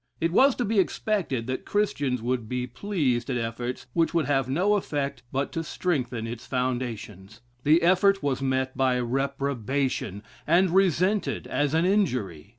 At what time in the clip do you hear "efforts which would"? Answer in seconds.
3.37-4.25